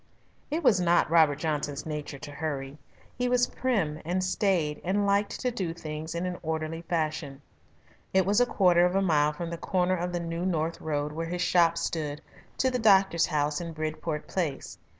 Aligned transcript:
It 0.49 0.63
was 0.63 0.81
not 0.81 1.11
Robert 1.11 1.37
Johnson's 1.37 1.85
nature 1.85 2.17
to 2.17 2.31
hurry. 2.31 2.79
He 3.15 3.29
was 3.29 3.45
prim 3.45 4.01
and 4.03 4.23
staid 4.23 4.81
and 4.83 5.05
liked 5.05 5.39
to 5.41 5.51
do 5.51 5.75
things 5.75 6.15
in 6.15 6.25
an 6.25 6.39
orderly 6.41 6.81
fashion. 6.81 7.43
It 8.11 8.25
was 8.25 8.41
a 8.41 8.47
quarter 8.47 8.83
of 8.83 8.95
a 8.95 9.01
mile 9.03 9.31
from 9.31 9.51
the 9.51 9.59
corner 9.59 9.95
of 9.95 10.11
the 10.11 10.19
New 10.19 10.43
North 10.43 10.81
Road 10.81 11.11
where 11.11 11.27
his 11.27 11.43
shop 11.43 11.77
stood 11.77 12.19
to 12.57 12.71
the 12.71 12.79
doctor's 12.79 13.27
house 13.27 13.61
in 13.61 13.73
Bridport 13.73 14.25
Place. 14.27 14.79